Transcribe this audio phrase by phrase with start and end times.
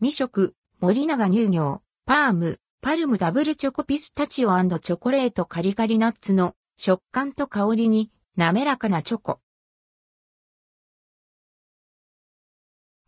[0.00, 9.40] 未食、森永乳業、パーム、パルムダブルチョコピスタチオチョコレートカリカリナッツの食感と香りに滑らかなチョコ。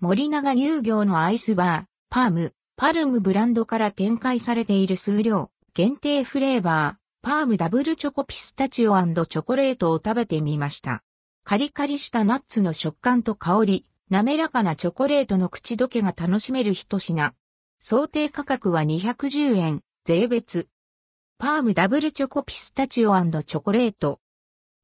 [0.00, 11.04] 森永乳業のアイスバー、パーム、パルムブランドから展開されている数量、限定フレーバー、パームダブルチョコピスタチオチョコレートを食べてみました。
[11.44, 17.32] カリカリしたナッツの食感と香り、滑らかなチョコレートの口どけが楽しめる一品。
[17.78, 20.66] 想定価格は210円、税別。
[21.38, 24.18] パームダブルチョコピスタチオチョコレート。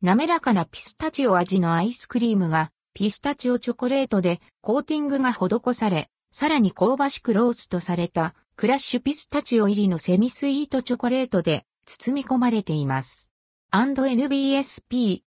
[0.01, 13.29] 滑らかなピスタチオ味のアイスクリームが、ピスタチオチョコレートでコーティングが施され、さらに香ばしくローストされたクラッシュピスタチオ入りのセミスイートチョコレートで包み込まれています。
[13.73, 15.23] &NBSP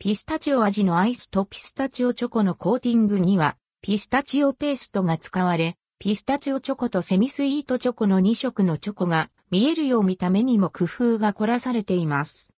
[0.00, 12.50] ピスタチオ味のアイスとピスタチオチョコのコーティングにはピスタチオペーストが使われ、ピスタチオチョコとセミスイートチョコの2色のチョコが見えるよう見た目にも工夫が凝らされています。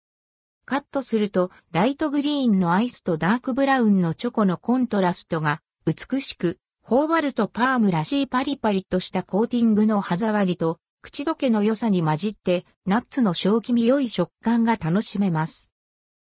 [0.65, 15.71] カットするとライトグリーンのアイスとダークブラウンのチョコのコントラストが美しく、頬張るとパームらしいパリパリとしたコーティングの歯触りと口どけの良さに混じってナッツの小気味良い食感が楽しめます。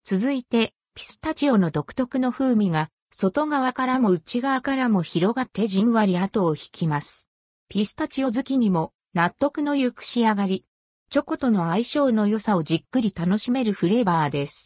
[0.05, 7.27] 続いてピスタチオの独特の風味が外側からも内側からも広がってじんわり後を引きます。
[7.67, 10.65] ピスタチオ好きにも納得のゆく仕上がり。
[11.09, 14.61] チョコとの相性の良さをじっくり楽しめるフレーバーです。